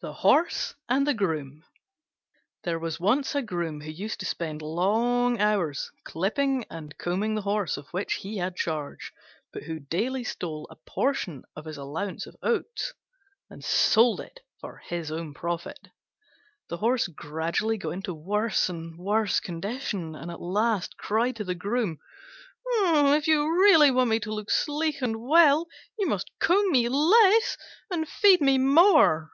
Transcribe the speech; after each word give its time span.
THE 0.00 0.14
HORSE 0.14 0.74
AND 0.88 1.06
THE 1.06 1.14
GROOM 1.14 1.62
There 2.64 2.80
was 2.80 2.98
once 2.98 3.36
a 3.36 3.40
Groom 3.42 3.82
who 3.82 3.90
used 3.92 4.18
to 4.18 4.26
spend 4.26 4.60
long 4.60 5.38
hours 5.38 5.92
clipping 6.02 6.64
and 6.68 6.98
combing 6.98 7.36
the 7.36 7.42
Horse 7.42 7.76
of 7.76 7.86
which 7.90 8.14
he 8.14 8.38
had 8.38 8.56
charge, 8.56 9.12
but 9.52 9.62
who 9.62 9.78
daily 9.78 10.24
stole 10.24 10.66
a 10.70 10.74
portion 10.90 11.44
of 11.54 11.66
his 11.66 11.76
allowance 11.76 12.26
of 12.26 12.34
oats, 12.42 12.94
and 13.48 13.62
sold 13.62 14.18
it 14.20 14.40
for 14.60 14.78
his 14.78 15.12
own 15.12 15.34
profit. 15.34 15.78
The 16.68 16.78
Horse 16.78 17.06
gradually 17.06 17.78
got 17.78 17.90
into 17.90 18.12
worse 18.12 18.68
and 18.68 18.98
worse 18.98 19.38
condition, 19.38 20.16
and 20.16 20.32
at 20.32 20.40
last 20.42 20.96
cried 20.96 21.36
to 21.36 21.44
the 21.44 21.54
Groom, 21.54 22.00
"If 22.66 23.28
you 23.28 23.56
really 23.56 23.92
want 23.92 24.10
me 24.10 24.18
to 24.18 24.34
look 24.34 24.50
sleek 24.50 25.00
and 25.00 25.20
well, 25.22 25.68
you 25.96 26.08
must 26.08 26.32
comb 26.40 26.72
me 26.72 26.88
less 26.88 27.56
and 27.88 28.08
feed 28.08 28.40
me 28.40 28.58
more." 28.58 29.30